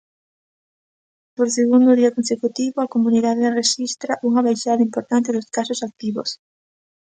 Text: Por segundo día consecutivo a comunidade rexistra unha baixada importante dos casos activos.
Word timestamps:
Por 1.37 1.47
segundo 1.57 1.91
día 1.99 2.15
consecutivo 2.17 2.77
a 2.79 2.91
comunidade 2.95 3.53
rexistra 3.59 4.13
unha 4.27 4.45
baixada 4.47 4.85
importante 4.89 5.33
dos 5.35 5.47
casos 5.57 5.79
activos. 5.87 6.29